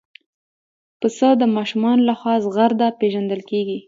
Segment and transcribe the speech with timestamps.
[0.99, 3.77] پسه د ماشومانو لخوا زغرده پېژندل کېږي.